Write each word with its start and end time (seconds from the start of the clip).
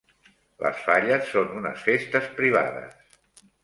Les 0.65 0.79
falles 0.85 1.29
són 1.35 1.53
unes 1.61 1.87
festes 1.91 2.35
privades. 2.43 3.19